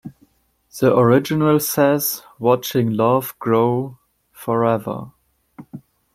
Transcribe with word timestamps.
The 0.79 0.97
original 0.97 1.59
says 1.59 2.23
"Watching 2.39 2.89
love 2.93 3.37
grow 3.37 3.99
forever". 4.31 5.11